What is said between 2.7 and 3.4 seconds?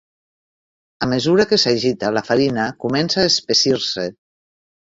comença a